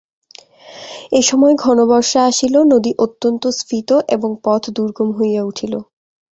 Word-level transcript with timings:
এই 1.11 1.23
সময় 1.23 1.53
ঘনবর্ষা 1.63 2.19
আসিল, 2.25 2.55
নদী 2.71 2.91
অত্যন্ত 3.05 3.43
স্ফীত 3.59 3.89
এবং 4.15 4.29
পথ 4.43 4.63
দুর্গম 4.75 5.09
হইয়া 5.17 5.41
উঠিল। 5.43 5.73